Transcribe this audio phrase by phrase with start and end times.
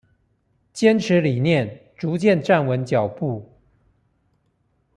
[0.73, 3.55] 堅持理念，逐漸站穩腳步